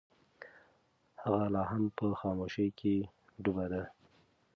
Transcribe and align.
هغه 1.21 1.43
لا 1.53 1.63
هم 1.71 1.83
په 1.97 2.05
خاموشۍ 2.19 2.67
کې 2.79 2.95
ډوبه 3.43 3.65
ده. 3.71 3.83